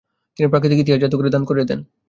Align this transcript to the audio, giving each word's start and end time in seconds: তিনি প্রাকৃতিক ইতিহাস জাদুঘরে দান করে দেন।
তিনি 0.39 0.47
প্রাকৃতিক 0.49 0.79
ইতিহাস 0.79 0.99
জাদুঘরে 1.01 1.29
দান 1.29 1.43
করে 1.45 1.61
দেন। 1.69 1.79